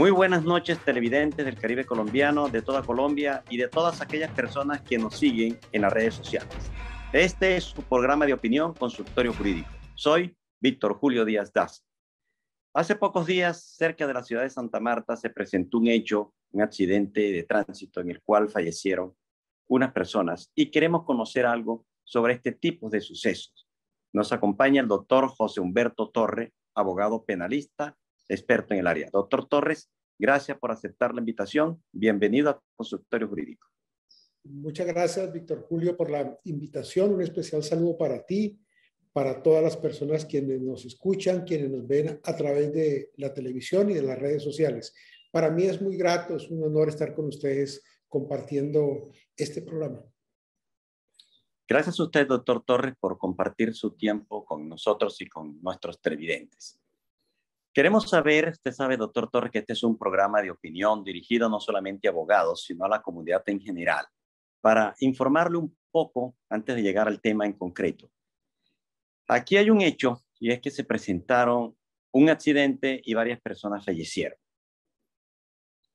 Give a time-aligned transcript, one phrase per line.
[0.00, 4.80] Muy buenas noches televidentes del Caribe colombiano, de toda Colombia y de todas aquellas personas
[4.80, 6.70] que nos siguen en las redes sociales.
[7.12, 9.68] Este es su programa de opinión Consultorio Jurídico.
[9.94, 11.84] Soy Víctor Julio Díaz Daz.
[12.72, 16.62] Hace pocos días, cerca de la ciudad de Santa Marta, se presentó un hecho, un
[16.62, 19.14] accidente de tránsito en el cual fallecieron
[19.68, 23.68] unas personas y queremos conocer algo sobre este tipo de sucesos.
[24.14, 27.98] Nos acompaña el doctor José Humberto Torre, abogado penalista
[28.30, 29.10] experto en el área.
[29.12, 31.82] Doctor Torres, gracias por aceptar la invitación.
[31.92, 33.66] Bienvenido a Consultorio Jurídico.
[34.44, 37.12] Muchas gracias, Víctor Julio, por la invitación.
[37.12, 38.58] Un especial saludo para ti,
[39.12, 43.90] para todas las personas quienes nos escuchan, quienes nos ven a través de la televisión
[43.90, 44.94] y de las redes sociales.
[45.30, 50.02] Para mí es muy grato, es un honor estar con ustedes compartiendo este programa.
[51.68, 56.80] Gracias a usted, doctor Torres, por compartir su tiempo con nosotros y con nuestros televidentes.
[57.72, 61.60] Queremos saber, usted sabe, doctor Torres, que este es un programa de opinión dirigido no
[61.60, 64.04] solamente a abogados, sino a la comunidad en general,
[64.60, 68.10] para informarle un poco antes de llegar al tema en concreto.
[69.28, 71.76] Aquí hay un hecho y es que se presentaron
[72.12, 74.36] un accidente y varias personas fallecieron.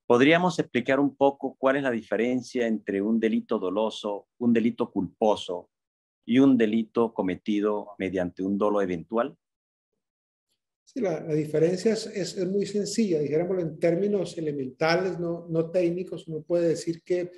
[0.07, 5.71] ¿Podríamos explicar un poco cuál es la diferencia entre un delito doloso, un delito culposo
[6.25, 9.35] y un delito cometido mediante un dolo eventual?
[10.95, 16.69] La, diferencia es, es, muy sencilla, dijéramos en términos elementales, no, no técnicos, uno puede
[16.69, 17.31] decir que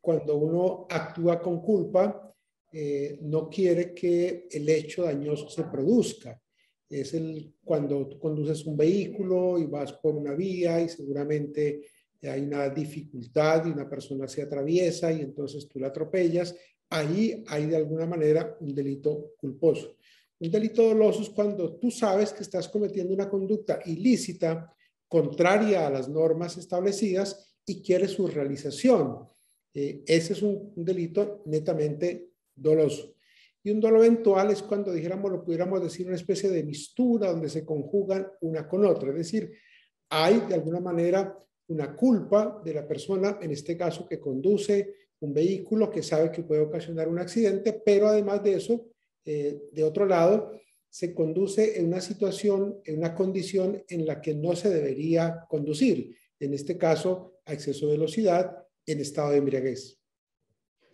[0.00, 2.34] cuando uno actúa con culpa,
[2.72, 6.40] eh, no quiere que el hecho dañoso se produzca.
[6.88, 11.82] Es el, cuando tú conduces un vehículo y vas por una vía y seguramente
[12.22, 16.54] hay una dificultad y una persona se atraviesa y entonces tú la atropellas,
[16.90, 19.95] ahí hay de alguna manera un delito culposo.
[20.38, 24.72] Un delito doloso es cuando tú sabes que estás cometiendo una conducta ilícita,
[25.08, 29.26] contraria a las normas establecidas y quieres su realización.
[29.72, 33.14] Eh, ese es un, delito netamente doloso.
[33.62, 37.48] Y un dolo eventual es cuando, dijéramos, lo pudiéramos decir, una especie de mistura donde
[37.48, 39.10] se conjugan una con otra.
[39.10, 39.52] Es decir,
[40.10, 41.36] hay de alguna manera
[41.68, 46.42] una culpa de la persona, en este caso, que conduce un vehículo que sabe que
[46.42, 48.86] puede ocasionar un accidente, pero además de eso,
[49.26, 50.52] eh, de otro lado,
[50.88, 56.16] se conduce en una situación, en una condición en la que no se debería conducir.
[56.40, 58.56] En este caso, a exceso de velocidad
[58.86, 59.98] en estado de embriaguez.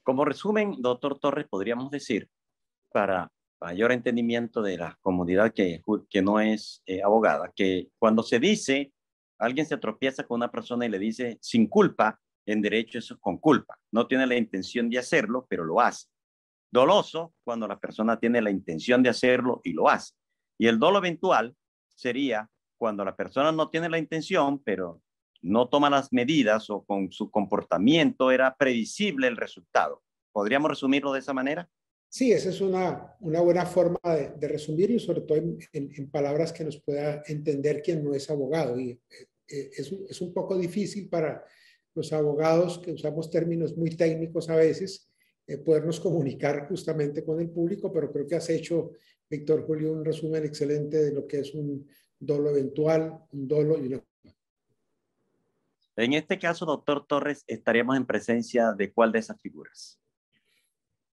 [0.02, 2.28] Como resumen, doctor Torres, podríamos decir,
[2.90, 5.82] para mayor entendimiento de la comunidad que,
[6.22, 8.92] no es eh, abogada, que cuando se dice,
[9.38, 13.20] alguien se tropieza con una persona y le dice sin culpa, en derecho eso es
[13.20, 13.78] con culpa.
[13.92, 16.08] No tiene la intención de hacerlo, pero lo hace.
[16.72, 20.14] Doloso cuando la persona tiene la intención de hacerlo y lo hace.
[20.58, 21.54] Y el dolo eventual
[21.94, 25.02] sería cuando la persona no tiene la intención, pero
[25.42, 30.02] no toma las medidas o con su comportamiento era previsible el resultado.
[30.32, 31.68] ¿Podríamos resumirlo de esa manera?
[32.08, 35.38] Sí, esa es una, una buena forma de, resumir y sobre todo
[35.72, 38.80] en, palabras que nos pueda entender quien no es abogado.
[38.80, 38.90] Y
[39.48, 41.44] eh, es, es un poco difícil para
[41.94, 45.11] los abogados que usamos términos muy técnicos a veces
[45.52, 48.92] eh, podernos comunicar justamente con el público, pero creo que has hecho,
[49.28, 51.86] Víctor Julio, un resumen excelente de lo que es un
[52.18, 54.04] dolo eventual, un dolo y una...
[55.96, 60.00] En este caso, doctor Torres, estaríamos en presencia de cuál de esas figuras?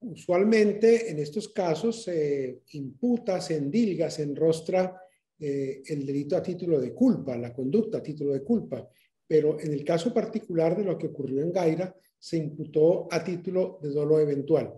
[0.01, 5.01] Usualmente en estos casos se imputa, se endilga, se enrostra
[5.39, 8.87] eh, el delito a título de culpa, la conducta a título de culpa.
[9.27, 13.79] Pero en el caso particular de lo que ocurrió en Gaira, se imputó a título
[13.81, 14.75] de dolo eventual.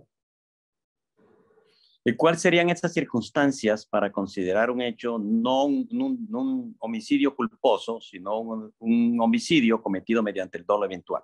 [2.05, 8.39] ¿Y cuáles serían estas circunstancias para considerar un hecho no un, homicidio culposo, sino
[8.77, 11.23] un, homicidio cometido mediante el dolo eventual?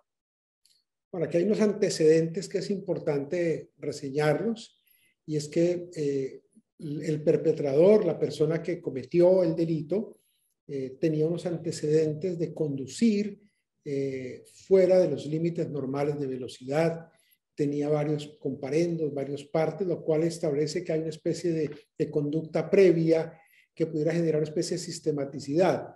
[1.12, 4.82] Bueno, aquí hay unos antecedentes que es importante reseñarlos,
[5.28, 6.42] y es que eh,
[6.80, 10.18] el perpetrador, la persona que cometió el delito,
[10.66, 13.45] eh, tenía unos antecedentes de conducir
[13.86, 17.08] eh, fuera de los límites normales de velocidad,
[17.56, 22.70] tenía varios comparendos, varios partes, lo cual establece que hay una especie de, de conducta
[22.70, 23.40] previa
[23.74, 25.96] que pudiera generar una especie de sistematicidad.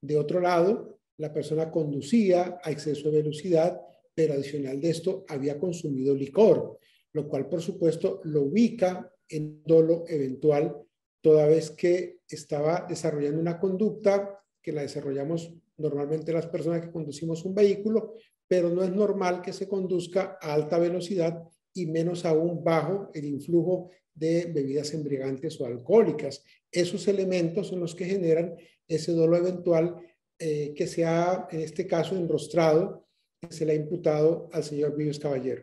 [0.00, 3.80] De otro lado, la persona conducía a exceso de velocidad,
[4.14, 6.78] pero adicional de esto había consumido licor,
[7.12, 10.76] lo cual por supuesto lo ubica en dolo eventual,
[11.20, 17.44] toda vez que estaba desarrollando una conducta que la desarrollamos normalmente las personas que conducimos
[17.44, 18.14] un vehículo,
[18.46, 21.42] pero no es normal que se conduzca a alta velocidad
[21.74, 26.44] y menos aún bajo el influjo de bebidas embriagantes o alcohólicas.
[26.70, 29.96] Esos elementos son los que generan ese dolo eventual
[30.38, 33.06] eh, que se ha, en este caso, enrostrado,
[33.40, 35.62] que se le ha imputado al señor Vives Caballero.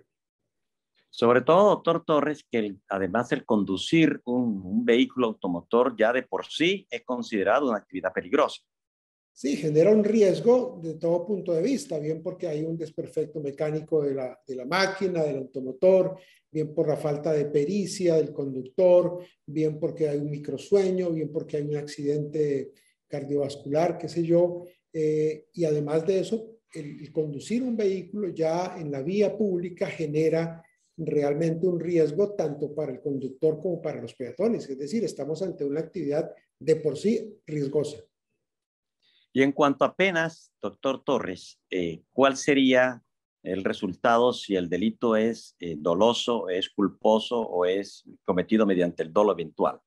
[1.10, 6.86] Sobre todo, doctor Torres, que además el conducir un, vehículo automotor ya de por sí
[6.90, 8.62] es considerado una actividad peligrosa.
[9.38, 14.02] Sí, genera un riesgo de todo punto de vista, bien porque hay un desperfecto mecánico
[14.02, 16.18] de la, de la máquina, del automotor,
[16.50, 21.58] bien por la falta de pericia del conductor, bien porque hay un microsueño, bien porque
[21.58, 22.72] hay un accidente
[23.10, 24.64] cardiovascular, qué sé yo.
[24.94, 30.64] Eh, y además de eso, el, conducir un vehículo ya en la vía pública genera
[30.96, 34.70] realmente un riesgo tanto para el conductor como para los peatones.
[34.70, 37.98] Es decir, estamos ante una actividad de por sí riesgosa.
[39.36, 43.04] Y en cuanto a penas, doctor Torres, eh, ¿cuál sería
[43.44, 49.12] el resultado si el delito es eh, doloso, es culposo o es cometido mediante el
[49.12, 49.82] dolo eventual?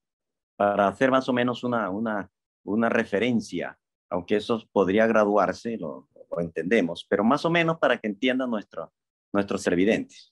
[0.55, 2.29] Para hacer más o menos una, una,
[2.63, 3.75] una referencia,
[4.11, 8.93] aunque eso podría graduarse, lo, lo, entendemos, pero más o menos para que entiendan nuestro,
[9.33, 10.31] nuestros servidentes.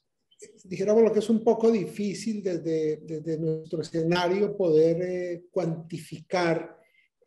[0.63, 6.76] Dijéramos lo que es un poco difícil desde, desde nuestro escenario poder eh, cuantificar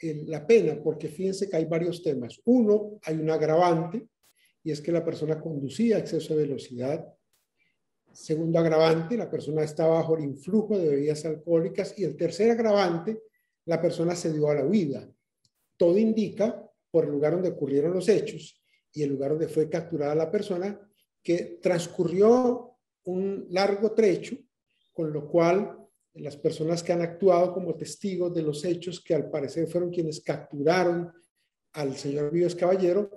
[0.00, 2.40] la pena, porque fíjense que hay varios temas.
[2.44, 4.08] Uno, hay un agravante,
[4.62, 7.06] y es que la persona conducía a exceso de velocidad.
[8.12, 11.94] Segundo agravante, la persona estaba bajo el influjo de bebidas alcohólicas.
[11.98, 13.22] Y el tercer agravante,
[13.66, 15.08] la persona se dio a la huida.
[15.76, 18.60] Todo indica, por el lugar donde ocurrieron los hechos
[18.92, 20.78] y el lugar donde fue capturada la persona,
[21.22, 24.36] que transcurrió un largo trecho,
[24.92, 25.79] con lo cual
[26.14, 30.20] las personas que han actuado como testigos de los hechos, que al parecer fueron quienes
[30.20, 31.12] capturaron
[31.72, 33.10] al señor Vives Caballero,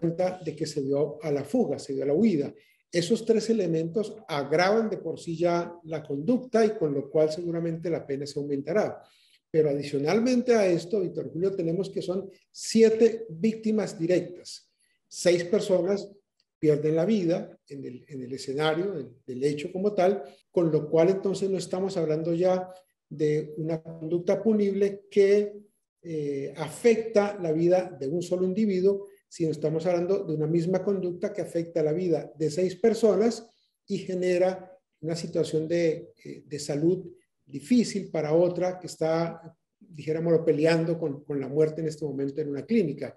[0.00, 2.52] cuenta de que se dio a la fuga, se dio a la huida.
[2.90, 7.88] Esos tres elementos agravan de por sí ya la conducta y con lo cual seguramente
[7.88, 9.02] la pena se aumentará.
[9.50, 14.70] Pero adicionalmente a esto, Víctor Julio, tenemos que son siete víctimas directas.
[15.08, 16.10] Seis personas
[16.62, 21.58] pierden la vida en el, escenario del hecho como tal, con lo cual entonces no
[21.58, 22.72] estamos hablando ya
[23.08, 25.56] de una conducta punible que
[26.02, 31.32] eh, afecta la vida de un solo individuo, sino estamos hablando de una misma conducta
[31.32, 33.44] que afecta la vida de seis personas
[33.88, 34.70] y genera
[35.00, 37.10] una situación de, eh, de salud
[37.44, 42.50] difícil para otra que está, dijéramos, peleando con, con, la muerte en este momento en
[42.50, 43.16] una clínica.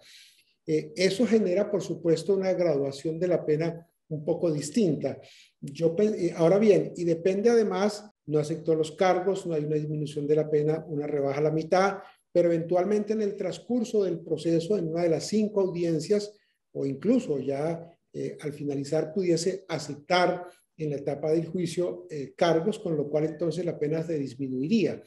[0.67, 5.19] Eh, eso genera, por supuesto, una graduación de la pena un poco distinta.
[5.61, 10.27] Yo, eh, ahora bien, y depende además, no aceptó los cargos, no hay una disminución
[10.27, 11.97] de la pena, una rebaja a la mitad,
[12.31, 16.33] pero eventualmente en el transcurso del proceso, en una de las cinco audiencias,
[16.73, 20.47] o incluso ya eh, al finalizar pudiese aceptar
[20.77, 25.01] en la etapa del juicio cargos, con lo cual entonces la pena se disminuiría.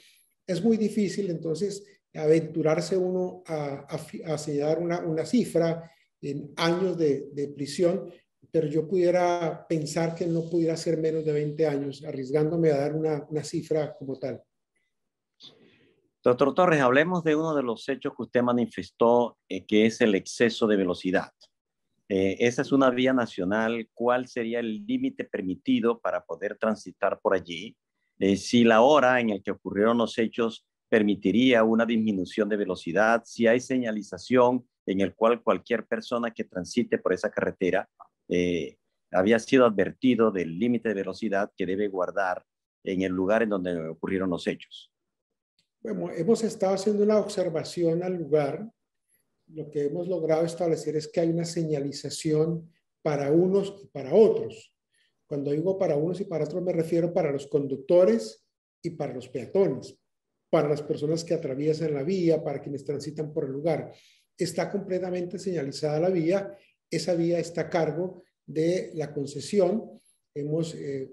[0.46, 1.84] Es muy difícil entonces
[2.14, 3.86] aventurarse uno a,
[4.26, 5.90] a, señalar una, cifra
[6.20, 8.10] en años de, de, prisión,
[8.50, 12.94] pero yo pudiera pensar que no pudiera ser menos de 20 años, arriesgándome a dar
[12.94, 14.42] una, una cifra como tal.
[16.24, 20.14] Doctor Torres, hablemos de uno de los hechos que usted manifestó, eh, que es el
[20.14, 21.32] exceso de velocidad.
[22.08, 23.88] Eh, esa es una vía nacional.
[23.94, 27.76] ¿Cuál sería el límite permitido para poder transitar por allí?
[28.18, 33.22] Eh, si la hora en la que ocurrieron los hechos permitiría una disminución de velocidad,
[33.24, 37.88] si hay señalización en el cual cualquier persona que transite por esa carretera
[39.10, 42.44] había sido advertido del límite de velocidad que debe guardar
[42.84, 44.92] en el lugar en donde ocurrieron los hechos.
[45.80, 48.70] Bueno, hemos estado haciendo una observación al lugar.
[49.46, 52.70] Lo que hemos logrado establecer es que hay una señalización
[53.02, 54.74] para unos y para otros.
[55.26, 58.44] Cuando digo para unos y para otros me refiero para los conductores
[58.82, 59.98] y para los peatones,
[60.50, 63.92] para las personas que atraviesan la vía, para quienes transitan por el lugar.
[64.36, 66.56] Está completamente señalizada la vía.
[66.90, 70.00] Esa vía está a cargo de la concesión.
[70.34, 71.10] Hemos eh,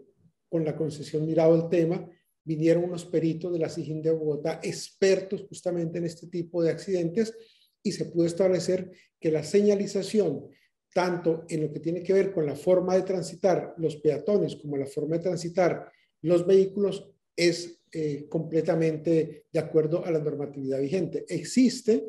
[0.48, 2.10] con la concesión mirado el tema
[2.46, 7.36] vinieron unos peritos de la SIGIN de Bogotá, expertos justamente en este tipo de accidentes,
[7.84, 10.48] y se pudo establecer que la señalización,
[10.94, 14.78] tanto en lo que tiene que ver con la forma de transitar los peatones como
[14.78, 21.24] la forma de transitar los vehículos, es eh, completamente de acuerdo a la normatividad vigente.
[21.30, 22.04] Existe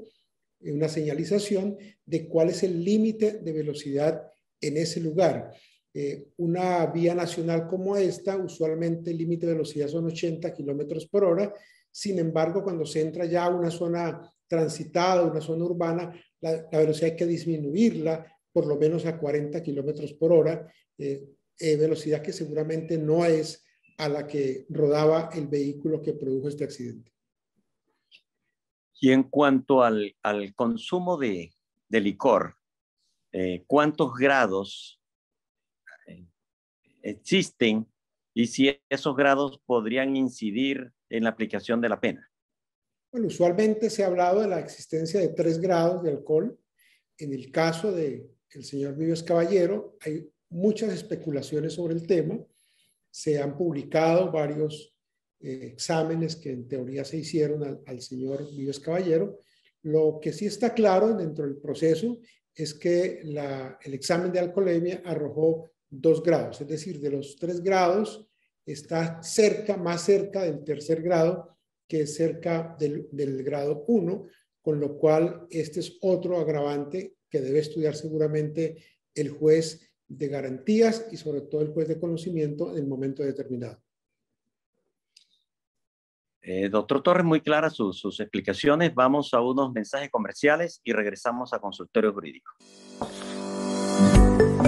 [0.63, 4.21] una señalización de cuál es el límite de velocidad
[4.61, 5.53] en ese lugar.
[5.95, 11.23] Eh, una vía nacional como esta, usualmente el límite de velocidad son 80 kilómetros por
[11.23, 11.55] hora.
[11.89, 17.13] Sin embargo, cuando se entra ya a una zona transitada, una zona urbana, la, velocidad
[17.13, 20.67] hay que disminuirla por lo menos a 40 kilómetros por hora,
[20.99, 21.29] eh,
[21.61, 23.66] eh, velocidad que seguramente no es
[23.99, 27.13] a la que rodaba el vehículo que produjo este accidente.
[29.01, 31.55] Y en cuanto al, al consumo de,
[31.89, 32.57] de licor,
[33.33, 35.01] eh, cuántos grados
[36.07, 36.27] eh,
[37.03, 37.87] existen
[38.35, 42.31] y si esos grados podrían incidir en la aplicación de la pena.
[43.13, 46.59] Bueno, usualmente se ha hablado de la existencia de tres grados de alcohol.
[47.19, 52.39] En el caso de el señor Vives Caballero, hay muchas especulaciones sobre el tema.
[53.17, 54.95] Se han publicado varios
[55.41, 59.41] eh, exámenes que en teoría se hicieron al, señor Vives Caballero.
[59.85, 62.19] Lo que sí está claro dentro del proceso
[62.55, 68.29] es que el examen de alcoholemia arrojó dos grados, es decir, de los tres grados
[68.67, 71.57] está cerca, más cerca del tercer grado
[71.89, 74.27] que cerca del, grado 1,
[74.61, 78.77] con lo cual este es otro agravante que debe estudiar seguramente
[79.15, 83.81] el juez de garantías y sobre todo el juez de conocimiento en el momento determinado.
[86.43, 88.95] Eh, doctor Torres, muy claras sus, sus explicaciones.
[88.95, 92.53] Vamos a unos mensajes comerciales y regresamos a consultorio jurídico.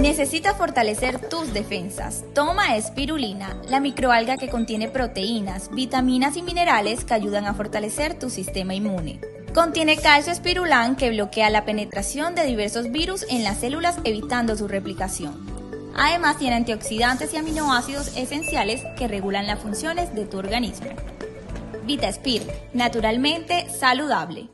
[0.01, 2.25] Necesitas fortalecer tus defensas.
[2.33, 8.29] Toma espirulina, la microalga que contiene proteínas, vitaminas y minerales que ayudan a fortalecer tu
[8.29, 9.19] sistema inmune.
[9.53, 14.67] Contiene calcio espirulán que bloquea la penetración de diversos virus en las células evitando su
[14.67, 15.33] replicación.
[15.95, 20.89] Además tiene antioxidantes y aminoácidos esenciales que regulan las funciones de tu organismo.
[21.83, 24.49] VitaSpir, naturalmente saludable.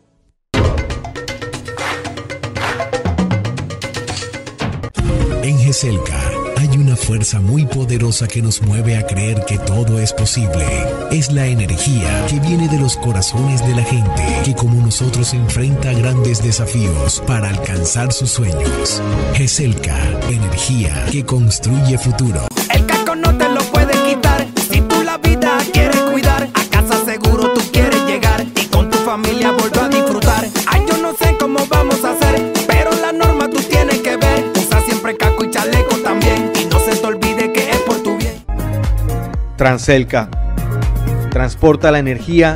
[5.43, 10.13] En GESELCA hay una fuerza muy poderosa que nos mueve a creer que todo es
[10.13, 10.65] posible.
[11.11, 15.93] Es la energía que viene de los corazones de la gente que como nosotros enfrenta
[15.93, 19.01] grandes desafíos para alcanzar sus sueños.
[19.35, 19.97] GESELCA,
[20.29, 22.47] energía que construye futuro.
[39.65, 40.29] Transelca
[41.31, 42.55] transporta la energía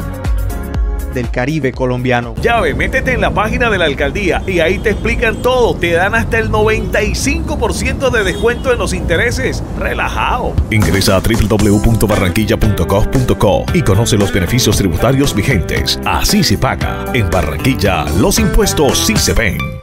[1.12, 2.36] del Caribe colombiano.
[2.40, 5.74] Llave, métete en la página de la alcaldía y ahí te explican todo.
[5.74, 9.64] Te dan hasta el 95% de descuento en los intereses.
[9.80, 10.54] Relajado.
[10.70, 16.00] Ingresa a www.barranquilla.gov.co y conoce los beneficios tributarios vigentes.
[16.06, 17.06] Así se paga.
[17.16, 19.79] En Barranquilla, los impuestos sí se ven.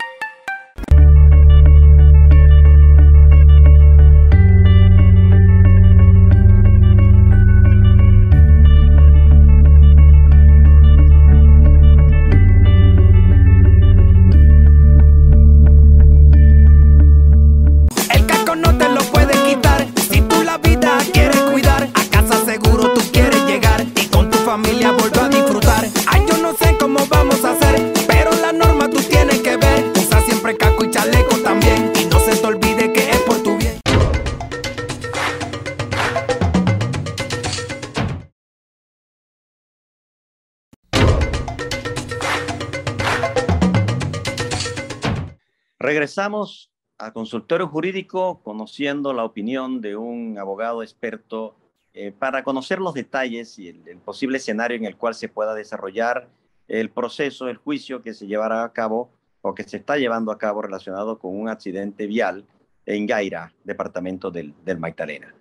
[46.16, 51.58] Regresamos a consultorio jurídico conociendo la opinión de un abogado experto
[51.92, 56.26] eh, para conocer los detalles y el, posible escenario en el cual se pueda desarrollar
[56.68, 59.10] el proceso, el juicio que se llevará a cabo
[59.42, 62.46] o que se está llevando a cabo relacionado con un accidente vial
[62.86, 65.34] en Gaira, departamento del, del Magdalena.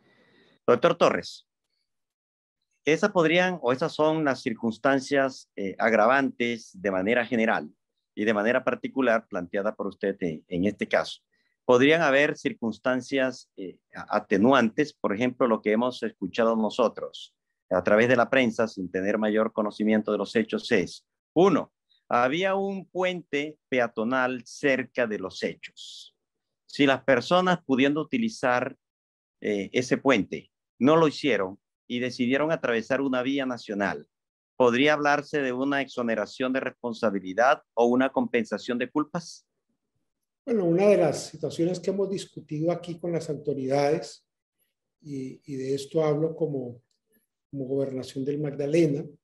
[0.67, 1.47] Doctor Torres,
[2.83, 7.69] esas podrían o esas son las circunstancias eh, agravantes de manera general
[8.15, 11.21] y de manera particular planteada por usted en, este caso.
[11.65, 13.77] Podrían haber circunstancias eh,
[14.09, 17.35] atenuantes, por ejemplo, lo que hemos escuchado nosotros
[17.69, 21.73] a través de la prensa sin tener mayor conocimiento de los hechos es, uno,
[22.07, 26.15] había un puente peatonal cerca de los hechos.
[26.65, 28.77] Si las personas pudiendo utilizar
[29.41, 34.07] eh, ese puente no lo hicieron y decidieron atravesar una vía nacional,
[34.55, 39.45] ¿podría hablarse de una exoneración de responsabilidad o una compensación de culpas?
[40.45, 44.25] Bueno, una de las situaciones que hemos discutido aquí con las autoridades,
[45.01, 46.81] y, de esto hablo como,
[47.49, 49.17] como gobernación del Magdalena, el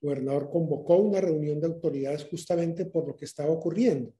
[0.00, 4.14] gobernador convocó una reunión de autoridades justamente por lo que estaba ocurriendo.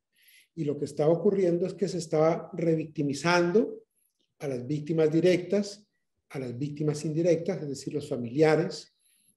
[0.55, 3.83] Y lo que estaba ocurriendo es que se estaba revictimizando
[4.39, 5.87] a las víctimas directas,
[6.31, 8.96] a las víctimas indirectas, es decir, los familiares,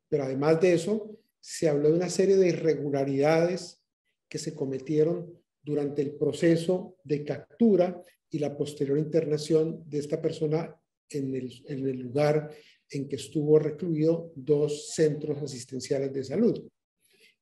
[0.09, 3.81] pero además de eso, se habló de una serie de irregularidades
[4.27, 10.75] que se cometieron durante el proceso de captura y la posterior internación de esta persona
[11.09, 12.49] en el, lugar
[12.89, 16.67] en que estuvo recluido dos centros asistenciales de salud.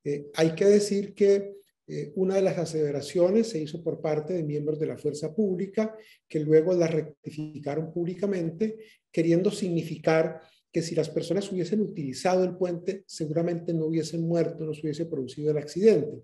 [0.03, 1.57] Eh, hay que decir que
[1.89, 5.95] Eh, una de las aseveraciones se hizo por parte de miembros de la fuerza pública,
[6.27, 8.77] que luego la rectificaron públicamente,
[9.09, 10.41] queriendo significar
[10.77, 15.07] que si las personas hubiesen utilizado el puente, seguramente no hubiesen muerto, no se hubiese
[15.07, 16.21] producido el accidente.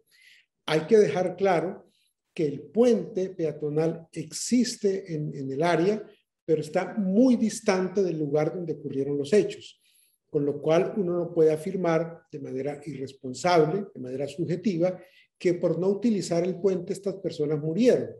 [0.67, 1.87] Hay que dejar claro
[2.35, 6.05] que el puente peatonal existe en, en el área,
[6.45, 9.81] pero está muy distante del lugar donde ocurrieron los hechos,
[10.29, 15.01] con lo cual uno no puede afirmar de manera irresponsable, de manera subjetiva,
[15.35, 18.11] que por no utilizar el puente estas personas murieron.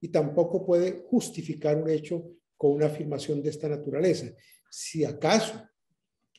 [0.00, 4.32] Y tampoco puede justificar un hecho con una afirmación de esta naturaleza.
[4.78, 5.66] Si acaso,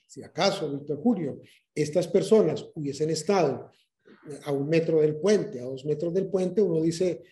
[0.05, 1.41] si acaso, Víctor Julio,
[1.73, 3.71] estas personas hubiesen estado
[4.43, 7.23] a un metro del puente, a dos metros del puente, uno dice,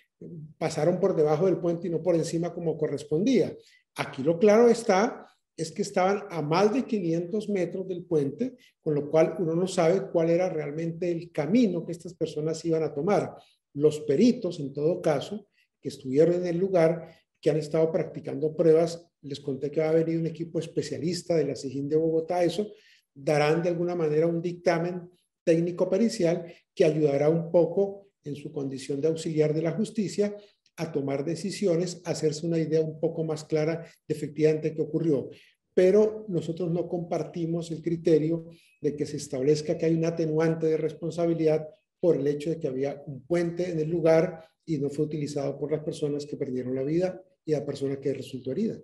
[0.57, 3.55] pasaron por debajo del puente y no por encima como correspondía.
[3.97, 8.95] Aquí lo claro está es que estaban a más de 500 metros del puente, con
[8.95, 12.95] lo cual uno no sabe cuál era realmente el camino que estas personas iban a
[12.95, 13.35] tomar.
[13.75, 19.07] Los peritos, en todo caso, que estuvieron en el lugar, que han estado practicando pruebas,
[19.21, 22.71] les conté que va a venir un equipo especialista de la SIGIN de Bogotá, eso,
[23.13, 25.07] darán de alguna manera un dictamen
[25.43, 30.35] técnico pericial que ayudará un poco en su condición de auxiliar de la justicia
[30.77, 35.29] a tomar decisiones, hacerse una idea un poco más clara de efectivamente qué ocurrió.
[35.75, 38.47] Pero nosotros no compartimos el criterio
[38.81, 42.69] de que se establezca que hay un atenuante de responsabilidad por el hecho de que
[42.69, 46.73] había un puente en el lugar y no fue utilizado por las personas que perdieron
[46.73, 48.77] la vida y la persona que resultó herida.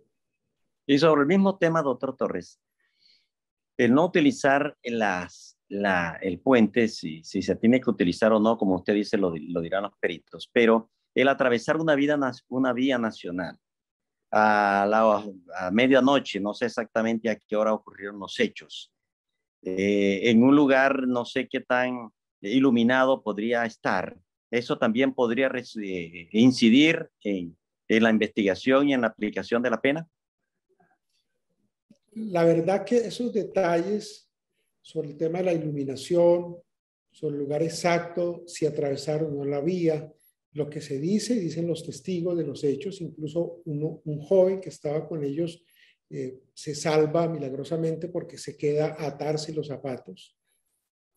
[0.85, 2.59] Y sobre el mismo tema, doctor Torres,
[3.77, 8.57] el no utilizar las, la, el puente, si, si, se tiene que utilizar o no,
[8.57, 12.97] como usted dice, lo, lo dirán los peritos, pero el atravesar una, vida, una vía
[12.97, 13.57] nacional
[14.31, 15.25] a, la,
[15.57, 18.93] a medianoche, no sé exactamente a qué hora ocurrieron los hechos,
[19.63, 22.09] eh, en un lugar no sé qué tan
[22.41, 24.17] iluminado podría estar.
[24.49, 27.55] Eso también podría eh, incidir en,
[27.97, 30.07] en la investigación y en la aplicación de la pena.
[32.13, 34.29] La verdad que esos detalles
[34.81, 36.57] sobre el tema de la iluminación,
[37.11, 40.11] sobre el lugar exacto, si atravesaron o no la vía,
[40.53, 45.07] lo que se dice, dicen los testigos de los hechos, incluso un joven que estaba
[45.07, 45.63] con ellos
[46.13, 50.37] eh, se salva milagrosamente porque se queda a atarse los zapatos,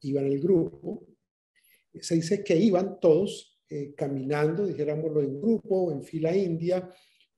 [0.03, 1.05] iba en el grupo,
[2.01, 6.89] se dice que iban todos eh, caminando, dijéramoslo, en grupo o en fila india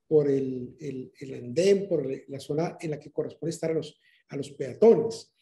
[0.07, 4.37] por el, el, andén, por la zona en la que corresponde estar a los, a
[4.37, 5.33] los peatones.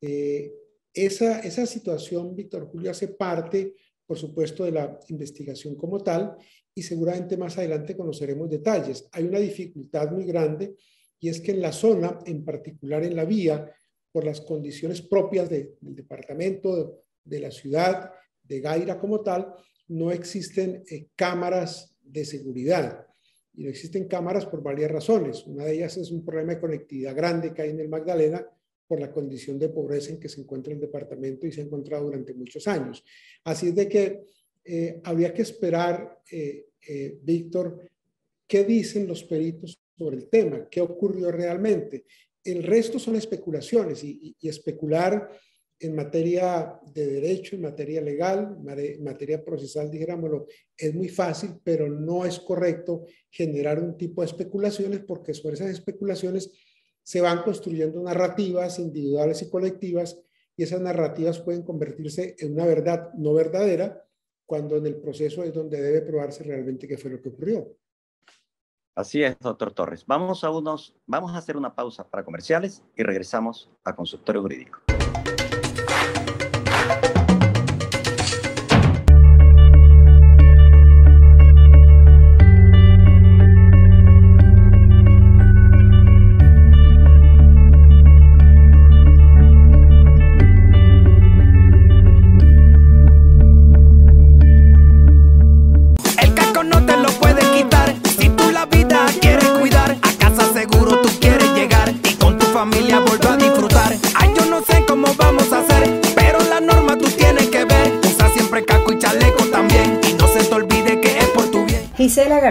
[0.00, 0.52] Eh,
[0.92, 3.74] esa, esa situación, Víctor Julio, hace parte
[4.12, 6.36] por supuesto, de la investigación como tal
[6.74, 9.08] y seguramente más adelante conoceremos detalles.
[9.12, 10.74] Hay una dificultad muy grande
[11.18, 13.74] y es que en la zona, en particular en la vía,
[14.10, 18.10] por las condiciones propias del departamento, de, la ciudad,
[18.42, 19.54] de Gaira como tal,
[19.88, 23.06] no existen eh, cámaras de seguridad.
[23.54, 25.46] Y no existen cámaras por varias razones.
[25.46, 28.46] Una de ellas es un problema de conectividad grande que hay en el Magdalena,
[28.92, 32.04] por la condición de pobreza en que se encuentra el departamento y se ha encontrado
[32.04, 33.02] durante muchos años.
[33.42, 34.20] Así es de que
[34.64, 37.88] eh, habría que esperar, eh, eh, Víctor,
[38.46, 42.04] qué dicen los peritos sobre el tema, qué ocurrió realmente.
[42.44, 45.30] El resto son especulaciones y, especular
[45.82, 51.88] en materia de derecho, en materia legal, en materia procesal, dijéramoslo, es muy fácil, pero
[51.88, 56.52] no es correcto generar un tipo de especulaciones porque sobre esas especulaciones
[57.02, 60.22] se van construyendo narrativas individuales y colectivas
[60.56, 64.06] y esas narrativas pueden convertirse en una verdad no verdadera
[64.46, 67.76] cuando en el proceso es donde debe probarse realmente qué fue lo que ocurrió.
[68.94, 70.04] Así es, doctor Torres.
[70.06, 74.80] Vamos a, unos, vamos a hacer una pausa para comerciales y regresamos a consultorio jurídico.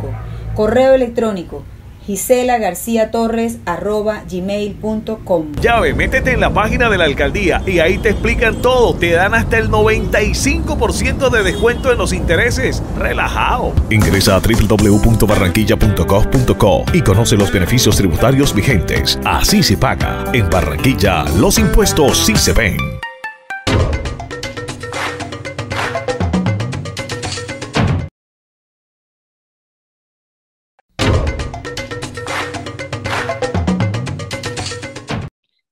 [0.54, 1.62] Correo electrónico
[2.06, 5.52] Gisela García Torres arroba gmail.com.
[5.60, 8.94] Llave, métete en la página de la alcaldía y ahí te explican todo.
[8.94, 12.80] Te dan hasta el 95% de descuento en los intereses.
[12.96, 13.72] Relajado.
[13.90, 19.18] Ingresa a www.barranquilla.gov.co y conoce los beneficios tributarios vigentes.
[19.24, 20.24] Así se paga.
[20.32, 22.95] En Barranquilla, los impuestos sí se ven.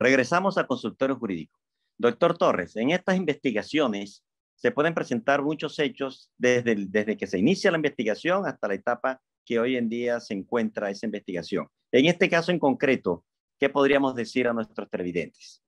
[0.04, 1.58] Regresamos al consultorio jurídico.
[1.96, 4.22] Doctor Torres, en estas investigaciones
[4.54, 9.22] se pueden presentar muchos hechos desde, desde que se inicia la investigación hasta la etapa
[9.46, 11.68] que hoy en día se encuentra esa investigación.
[11.90, 13.24] En este caso en concreto,
[13.58, 15.62] ¿qué podríamos decir a nuestros televidentes?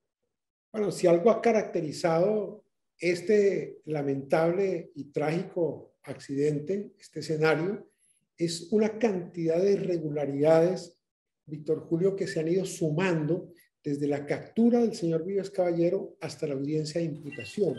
[0.70, 2.62] Bueno, si algo ha caracterizado
[2.98, 7.88] este lamentable y trágico accidente, este escenario,
[8.36, 11.00] es una cantidad de irregularidades,
[11.46, 13.54] Víctor Julio, que se han ido sumando
[13.86, 17.76] desde la captura del señor Vives Caballero hasta la audiencia de imputación.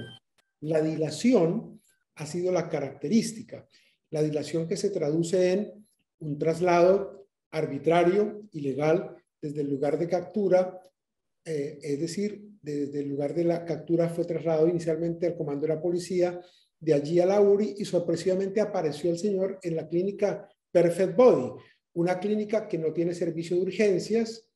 [0.61, 1.81] La dilación
[2.15, 3.67] ha sido la característica.
[4.11, 5.85] La dilación que se traduce en
[6.19, 10.79] un traslado arbitrario, ilegal, desde el lugar de captura,
[11.43, 15.75] eh, es decir, desde el lugar de la captura fue trasladado inicialmente al comando de
[15.75, 16.39] la policía,
[16.79, 21.51] de allí a la URI y sorpresivamente apareció el señor en la clínica Perfect Body,
[21.95, 24.46] una clínica que no tiene servicio de urgencias,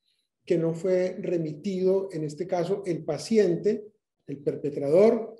[0.45, 3.87] que no fue remitido, en este caso, el paciente,
[4.27, 5.35] el perpetrador,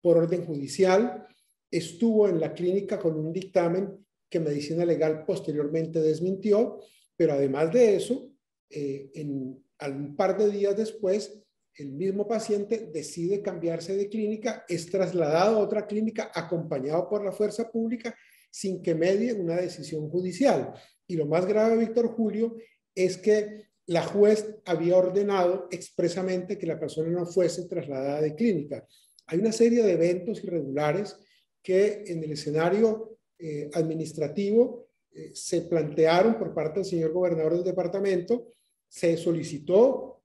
[0.00, 1.26] por orden judicial,
[1.70, 6.80] estuvo en la clínica con un dictamen que Medicina Legal posteriormente desmintió,
[7.16, 8.30] pero además de eso,
[8.70, 11.40] eh, en un par de días después,
[11.76, 17.32] el mismo paciente decide cambiarse de clínica, es trasladado a otra clínica acompañado por la
[17.32, 18.14] fuerza pública
[18.50, 20.72] sin que medie una decisión judicial.
[21.08, 22.56] Y lo más grave, Víctor Julio,
[22.94, 28.86] es que la juez había ordenado expresamente que la persona no fuese trasladada de clínica.
[29.26, 31.16] Hay una serie de eventos irregulares
[31.62, 37.64] que en el escenario eh, administrativo eh, se plantearon por parte del señor gobernador del
[37.64, 38.48] departamento,
[38.88, 40.22] se solicitó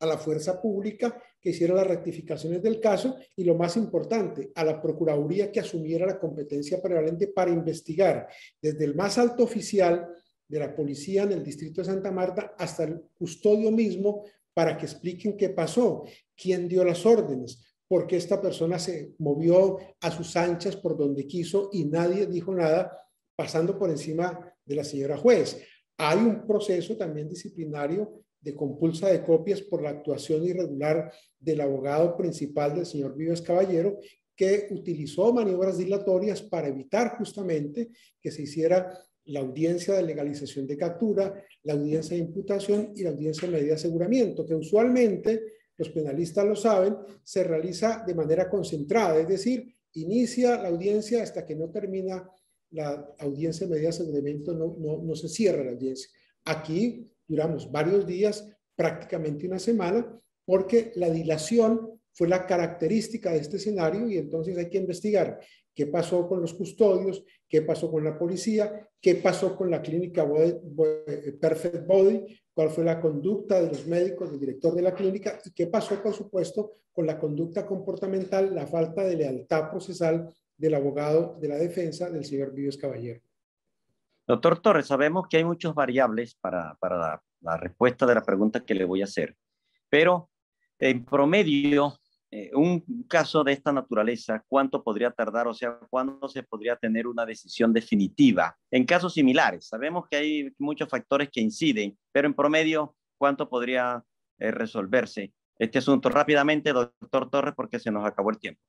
[0.00, 4.64] a la fuerza pública que hiciera las rectificaciones del caso y lo más importante, a
[4.64, 8.28] la Procuraduría que asumiera la competencia prevalente para investigar
[8.60, 10.08] desde el más alto oficial
[10.48, 14.86] de la policía en el distrito de Santa Marta hasta el custodio mismo para que
[14.86, 16.04] expliquen qué pasó,
[16.36, 21.26] quién dio las órdenes, por qué esta persona se movió a sus anchas por donde
[21.26, 22.98] quiso y nadie dijo nada
[23.36, 25.60] pasando por encima de la señora juez.
[25.96, 32.16] Hay un proceso también disciplinario de compulsa de copias por la actuación irregular del abogado
[32.16, 33.98] principal del señor Vives Caballero,
[34.36, 40.76] que utilizó maniobras dilatorias para evitar justamente que se hiciera la audiencia de legalización de
[40.76, 45.42] captura, la audiencia de imputación y la audiencia de medida de aseguramiento, que usualmente,
[45.76, 51.44] los penalistas lo saben, se realiza de manera concentrada, es decir, inicia la audiencia hasta
[51.46, 52.28] que no termina
[52.70, 56.08] la audiencia de medida de aseguramiento, no, no, no se cierra la audiencia.
[56.44, 63.56] Aquí duramos varios días, prácticamente una semana, porque la dilación fue la característica de este
[63.56, 65.40] escenario y entonces hay que investigar
[65.74, 70.26] qué pasó con los custodios, qué pasó con la policía, qué pasó con la clínica
[71.40, 75.50] Perfect Body, cuál fue la conducta de los médicos, del director de la clínica y
[75.52, 81.36] qué pasó, por supuesto, con la conducta comportamental, la falta de lealtad procesal del abogado
[81.40, 83.20] de la defensa del señor Vives Caballero.
[84.26, 88.64] Doctor Torres, sabemos que hay muchas variables para, para la, la respuesta de la pregunta
[88.64, 89.36] que le voy a hacer,
[89.90, 90.30] pero
[90.78, 91.98] en promedio,
[92.36, 95.46] eh, un caso de esta naturaleza, ¿cuánto podría tardar?
[95.46, 98.58] O sea, ¿cuándo se podría tener una decisión definitiva?
[98.72, 104.04] En casos similares, sabemos que hay muchos factores que inciden, pero en promedio, ¿cuánto podría
[104.40, 108.60] eh, resolverse este asunto rápidamente, doctor Torres, porque se nos acabó el tiempo?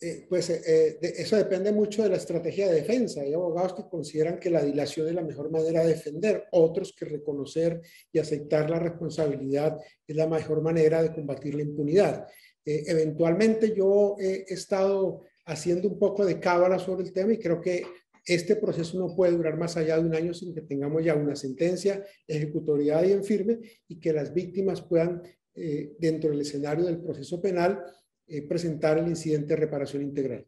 [0.00, 3.20] Eh, pues eso depende mucho de la estrategia de defensa.
[3.20, 7.04] Hay abogados que consideran que la dilación es la mejor manera de defender, otros que
[7.04, 12.26] reconocer y aceptar la responsabilidad es la mejor manera de combatir la impunidad.
[12.64, 17.60] Eh, eventualmente yo he estado haciendo un poco de cábala sobre el tema y creo
[17.60, 17.84] que
[18.24, 21.34] este proceso no puede durar más allá de un año sin que tengamos ya una
[21.34, 25.22] sentencia ejecutoriada y en firme y que las víctimas puedan,
[25.54, 27.82] eh, dentro del escenario del proceso penal,
[28.28, 30.46] eh, presentar el incidente de reparación integral.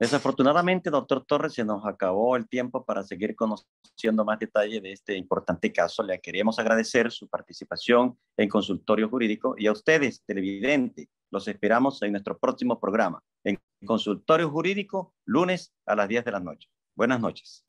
[0.00, 5.14] Desafortunadamente, doctor Torres, se nos acabó el tiempo para seguir conociendo más detalle de este
[5.14, 6.02] importante caso.
[6.02, 12.12] Le queríamos agradecer su participación en consultorio jurídico y a ustedes, televidentes, los esperamos en
[12.12, 16.70] nuestro próximo programa, en consultorio jurídico, lunes a las 10 de la noche.
[16.96, 17.62] Buenas noches.